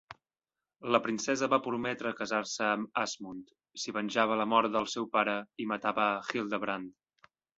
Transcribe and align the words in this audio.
La 0.93 0.99
princesa 1.07 1.49
va 1.53 1.59
prometre 1.65 2.13
casar-se 2.21 2.63
amb 2.69 2.97
Asmund, 3.03 3.53
si 3.83 3.95
venjava 3.99 4.39
la 4.41 4.49
mort 4.55 4.75
del 4.77 4.89
seu 4.97 5.07
pare 5.17 5.37
i 5.65 5.71
matava 5.75 6.07
a 6.15 6.19
Hildebrand. 6.31 7.31